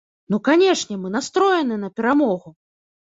Ну, 0.33 0.37
канешне, 0.47 0.95
мы 1.01 1.11
настроеныя 1.15 1.79
на 1.83 1.91
перамогу! 1.99 2.55